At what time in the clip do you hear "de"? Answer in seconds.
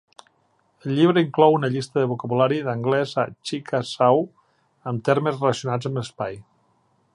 1.99-2.07